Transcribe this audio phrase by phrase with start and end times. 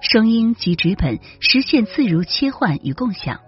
[0.00, 3.40] 声音及纸本实现自如切换与共享，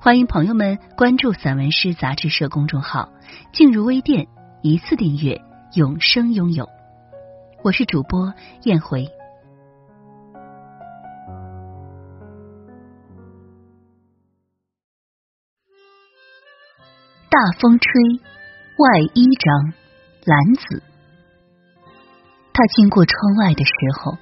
[0.00, 3.08] 欢迎朋友们关注散文诗杂志社公众号，
[3.54, 4.26] 进入微店
[4.62, 5.40] 一次订阅，
[5.74, 6.68] 永生拥有。
[7.64, 9.06] 我是主播燕回。
[17.30, 17.90] 大风吹，
[18.76, 19.72] 外衣张，
[20.26, 20.82] 兰子。
[22.52, 24.18] 他经过窗外的时候。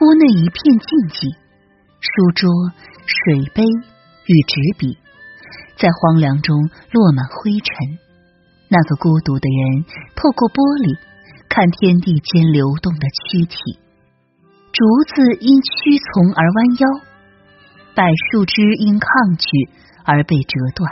[0.00, 1.30] 屋内一片静寂，
[2.02, 2.50] 书桌、
[3.06, 3.62] 水杯
[4.26, 4.98] 与纸笔
[5.78, 6.50] 在荒凉中
[6.90, 7.94] 落满灰尘。
[8.66, 9.86] 那个孤独的人
[10.18, 10.98] 透过玻璃
[11.46, 13.78] 看天地间流动的躯体，
[14.74, 14.82] 竹
[15.14, 16.84] 子因屈从而弯腰，
[17.94, 18.02] 柏
[18.34, 19.46] 树枝因抗拒
[20.02, 20.90] 而被折断，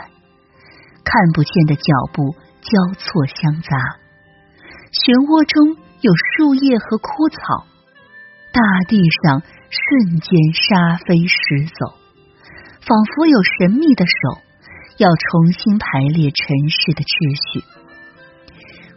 [1.03, 2.31] 看不见的脚步
[2.63, 3.99] 交错相杂，
[4.95, 7.67] 漩涡中有树叶和枯草。
[8.53, 11.97] 大地上瞬间沙飞石走，
[12.85, 14.41] 仿佛有神秘的手
[14.99, 17.17] 要重新排列尘世的秩
[17.51, 17.65] 序。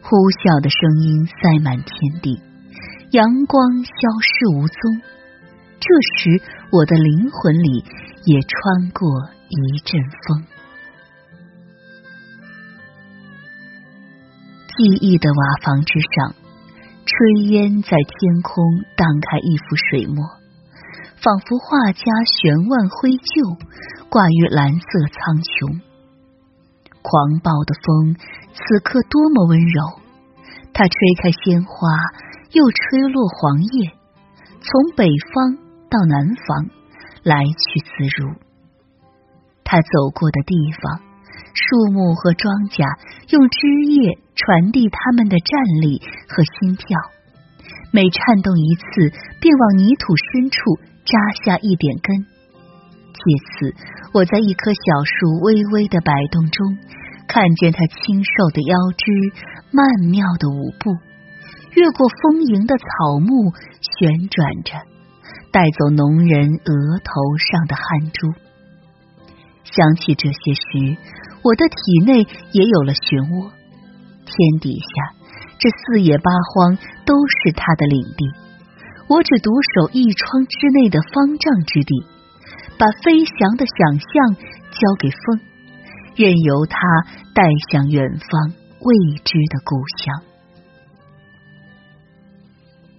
[0.02, 2.38] 呼啸的声音塞满天地，
[3.12, 5.00] 阳光消失无踪。
[5.80, 5.88] 这
[6.20, 7.82] 时，我的灵魂里
[8.26, 9.08] 也穿过
[9.48, 10.44] 一阵风。
[14.76, 16.45] 记忆的瓦房之上。
[17.06, 20.26] 炊烟在天空荡开一幅水墨，
[21.22, 23.54] 仿佛画家悬腕挥旧，
[24.10, 25.78] 挂于蓝色苍穹。
[27.06, 28.18] 狂暴的风
[28.50, 30.02] 此刻多么温柔，
[30.74, 31.94] 它吹开鲜花，
[32.50, 33.94] 又吹落黄叶，
[34.58, 36.74] 从北方到南方
[37.22, 38.34] 来去自如。
[39.62, 41.00] 他走过的地方，
[41.56, 42.84] 树木和庄稼
[43.32, 43.64] 用枝
[43.96, 44.20] 叶。
[44.36, 45.96] 传递他们的站立
[46.28, 46.84] 和心跳，
[47.90, 49.08] 每颤动一次，
[49.40, 50.76] 便往泥土深处
[51.08, 52.20] 扎下一点根。
[53.16, 53.72] 借此，
[54.12, 56.76] 我在一棵小树微微的摆动中，
[57.26, 59.08] 看见它清瘦的腰肢，
[59.72, 60.92] 曼妙的舞步，
[61.72, 64.76] 越过丰盈的草木，旋转着，
[65.50, 68.28] 带走农人额头上的汗珠。
[69.64, 71.00] 想起这些时，
[71.46, 73.54] 我的体内也有了漩涡。
[74.26, 75.14] 天底下，
[75.62, 76.74] 这四野八荒
[77.06, 78.26] 都是他的领地。
[79.06, 82.02] 我只独守一窗之内的方丈之地，
[82.74, 84.10] 把飞翔的想象
[84.74, 85.38] 交给风，
[86.16, 86.76] 任由它
[87.32, 88.50] 带向远方
[88.82, 90.26] 未知的故乡。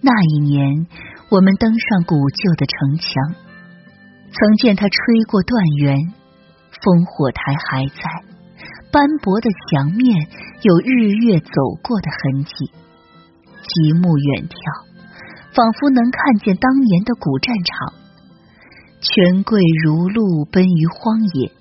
[0.00, 0.86] 那一年，
[1.28, 3.12] 我们登上古旧的城墙，
[4.32, 4.96] 曾见它吹
[5.28, 6.14] 过断垣，
[6.72, 8.27] 烽火台还在。
[8.90, 10.26] 斑驳的墙面
[10.62, 12.72] 有日月走过的痕迹，
[13.62, 14.56] 极目远眺，
[15.52, 17.92] 仿佛能看见当年的古战场。
[19.00, 21.52] 权贵如鹿奔于荒野，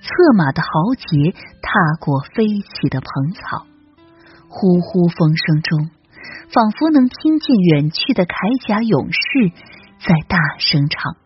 [0.00, 3.66] 策马的豪杰踏过飞起的蓬草。
[4.48, 5.90] 呼呼风声中，
[6.52, 9.52] 仿佛能听见远去的铠甲勇士
[10.00, 11.16] 在大声唱：“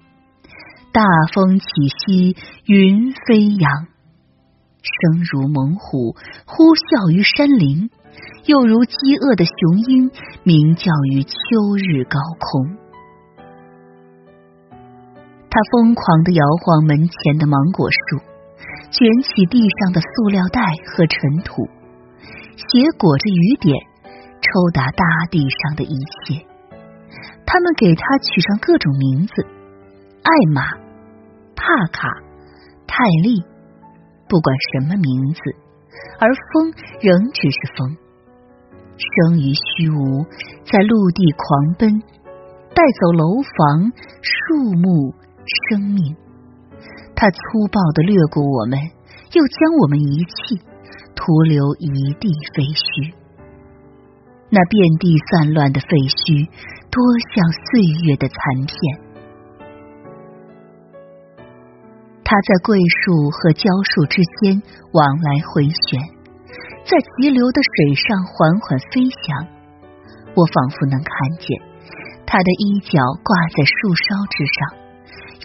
[0.92, 1.02] 大
[1.32, 2.36] 风起兮
[2.66, 3.88] 云飞扬。”
[4.86, 6.14] 声如猛虎
[6.46, 7.90] 呼啸于山林，
[8.46, 10.10] 又如饥饿的雄鹰
[10.44, 11.34] 鸣叫于秋
[11.74, 12.78] 日高空。
[15.50, 18.20] 他疯狂的摇晃门前的芒果树，
[18.90, 21.66] 卷起地上的塑料袋和尘土，
[22.54, 23.74] 斜裹着雨点，
[24.40, 26.46] 抽打大地上的一切。
[27.46, 29.42] 他们给他取上各种名字：
[30.22, 30.62] 艾玛、
[31.56, 32.08] 帕卡、
[32.86, 33.42] 泰利。
[34.28, 35.40] 不管什么名字，
[36.18, 37.96] 而风仍只是风，
[38.96, 40.24] 生于虚无，
[40.64, 42.02] 在陆地狂奔，
[42.74, 45.14] 带走楼房、树木、
[45.70, 46.16] 生命。
[47.14, 47.38] 它粗
[47.72, 48.78] 暴的掠过我们，
[49.32, 50.60] 又将我们遗弃，
[51.14, 53.14] 徒留一地废墟。
[54.50, 56.46] 那遍地散乱的废墟，
[56.90, 57.02] 多
[57.34, 59.05] 像岁月的残片。
[62.26, 66.02] 它在桂树和蕉树之间往来回旋，
[66.82, 69.46] 在急流的水上缓缓飞翔。
[70.34, 71.54] 我仿佛能看见
[72.26, 74.58] 它的衣角挂在树梢之上，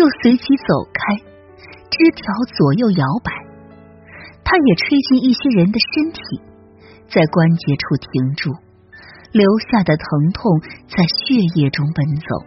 [0.01, 1.21] 又随即走开，
[1.93, 2.25] 枝条
[2.57, 3.29] 左右摇摆。
[4.43, 6.41] 它也吹进一些人的身体，
[7.13, 8.57] 在关节处停住，
[9.31, 12.41] 留下的疼痛在血液中奔走，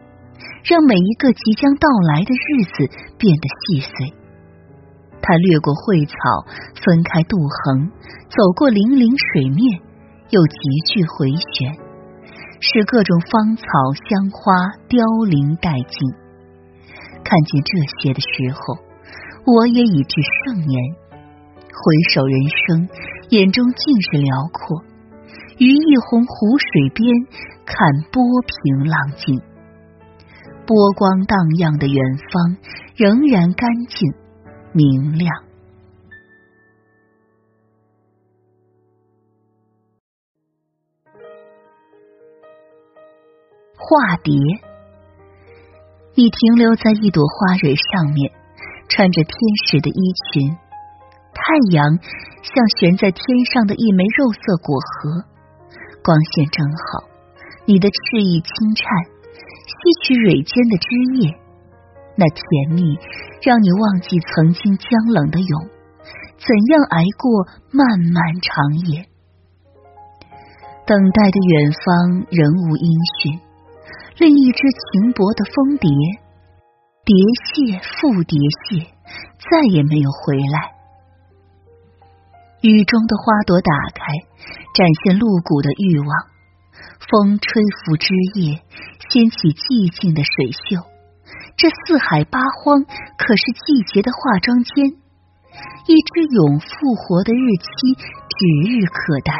[0.67, 4.13] 让每一个即将到来的日子变得细碎。
[5.25, 6.13] 它掠过蕙草，
[6.85, 7.89] 分开渡横，
[8.29, 9.81] 走过粼粼水面，
[10.29, 11.73] 又急剧回旋，
[12.61, 13.65] 使各种芳草
[14.05, 14.53] 香花
[14.85, 15.97] 凋零殆尽。
[17.25, 17.73] 看见这
[18.05, 18.77] 些的时候，
[19.49, 20.77] 我也已至盛年。
[21.73, 21.83] 回
[22.13, 22.89] 首人生，
[23.31, 24.85] 眼中尽是辽阔。
[25.57, 27.09] 于一泓湖水边，
[27.65, 27.81] 看
[28.13, 29.41] 波平浪静，
[30.67, 31.97] 波光荡漾的远
[32.29, 32.57] 方，
[32.95, 34.13] 仍然干净。
[34.75, 35.31] 明亮。
[43.77, 44.35] 化蝶，
[46.17, 48.33] 你停留在一朵花蕊上面，
[48.89, 49.33] 穿着天
[49.69, 50.57] 使的衣裙。
[51.33, 51.99] 太阳
[52.43, 53.23] 像悬在天
[53.53, 55.23] 上的一枚肉色果核，
[56.03, 57.07] 光线正好。
[57.67, 58.85] 你的翅翼轻颤，
[59.67, 60.89] 吸取蕊间的汁
[61.21, 61.44] 液。
[62.17, 62.99] 那甜蜜
[63.43, 65.69] 让你忘记曾经僵冷的蛹，
[66.39, 69.07] 怎样挨过漫漫长夜？
[70.87, 73.41] 等待的远方仍无音讯，
[74.19, 74.61] 另一只
[74.93, 75.91] 情薄的蜂蝶，
[77.05, 78.39] 蝶谢复蝶
[78.69, 78.85] 谢，
[79.51, 80.75] 再也没有回来。
[82.63, 84.05] 雨中的花朵打开，
[84.75, 86.09] 展现露骨的欲望。
[87.11, 88.63] 风吹拂枝叶，
[89.11, 90.94] 掀起寂静的水袖。
[91.57, 92.85] 这四海八荒，
[93.17, 94.87] 可是季节的化妆间。
[95.87, 99.33] 一只蛹复活的日期指日可待。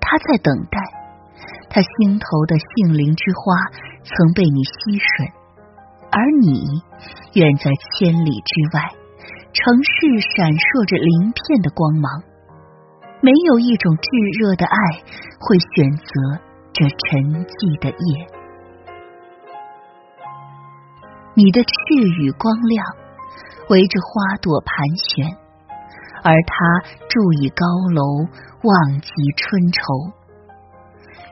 [0.00, 0.80] 他在等待，
[1.68, 3.54] 他心头的杏林之花
[4.02, 5.30] 曾被你吸吮，
[6.10, 6.82] 而你
[7.34, 8.90] 远在千里之外，
[9.52, 12.22] 城市闪烁着鳞片的光芒。
[13.22, 14.06] 没有一种炙
[14.38, 14.76] 热的爱
[15.40, 16.12] 会选择
[16.72, 18.26] 这沉寂的夜。
[21.38, 21.68] 你的赤
[22.22, 22.86] 羽光亮，
[23.68, 25.36] 围着花朵盘旋，
[26.24, 26.80] 而他
[27.10, 28.24] 住倚高楼，
[28.62, 29.82] 忘记春愁。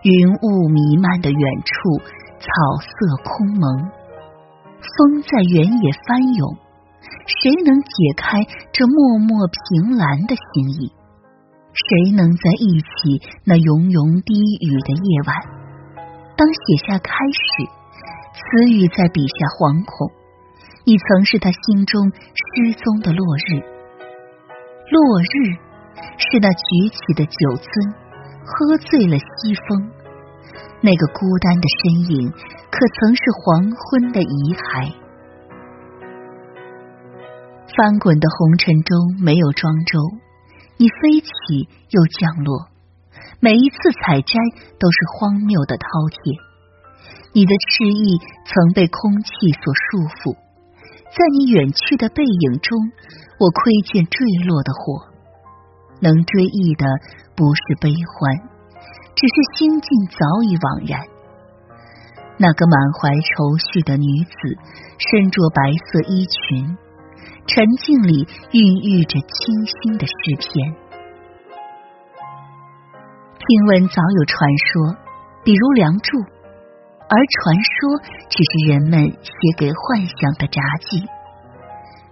[0.03, 2.05] 云雾弥漫的远处，
[2.37, 2.47] 草
[2.85, 3.91] 色空蒙，
[4.77, 6.55] 风在原野翻涌。
[7.25, 10.93] 谁能解开这默默凭栏的心意？
[11.73, 15.97] 谁能在忆起那庸庸低语的夜晚？
[16.37, 17.84] 当写下开始。
[18.35, 20.11] 词语在笔下惶恐，
[20.83, 23.63] 你曾是他心中失踪的落日。
[24.91, 25.55] 落日
[26.19, 27.95] 是那举起的酒樽，
[28.43, 29.87] 喝醉了西风。
[30.83, 32.27] 那个孤单的身影，
[32.75, 34.91] 可曾是黄昏的遗骸？
[37.71, 39.99] 翻滚的红尘中没有庄周，
[40.77, 42.67] 你飞起又降落，
[43.39, 44.35] 每一次采摘
[44.83, 46.35] 都是荒谬的饕餮。
[47.33, 49.31] 你的翅翼曾被空气
[49.63, 50.37] 所束缚，
[51.11, 52.79] 在你远去的背影中，
[53.39, 55.11] 我窥见坠落的火。
[56.01, 56.87] 能追忆的
[57.35, 58.37] 不是悲欢，
[59.15, 61.01] 只是心境早已惘然。
[62.37, 64.35] 那个满怀愁绪的女子，
[64.99, 66.77] 身着白色衣裙，
[67.47, 70.75] 沉静里孕育着清新的诗篇。
[73.39, 74.97] 听闻早有传说，
[75.45, 76.19] 比如《梁祝》。
[77.09, 77.99] 而传说
[78.31, 81.05] 只是人们写给幻想的札记，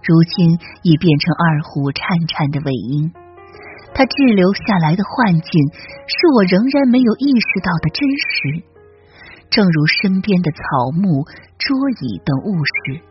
[0.03, 3.11] 如今已变成二胡颤颤的尾音。
[3.95, 5.51] 它滞留下来的幻境，
[6.07, 8.63] 是我仍然没有意识到的真实。
[9.49, 11.25] 正如身边的草木、
[11.59, 13.01] 桌椅等物事，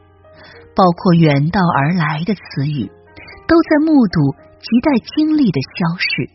[0.75, 2.91] 包括远道而来的词语，
[3.47, 6.31] 都在目睹亟待经历的消逝，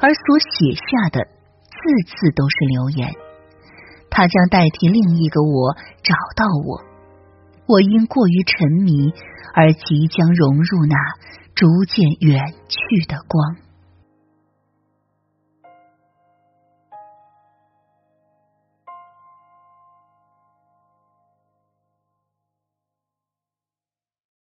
[0.00, 1.22] 而所写下的
[1.70, 1.78] 字
[2.10, 3.14] 字都是留言。
[4.10, 6.82] 他将代替另一个我找到我，
[7.66, 9.12] 我因过于沉迷
[9.54, 10.96] 而即将融入那
[11.54, 13.56] 逐渐远去的光。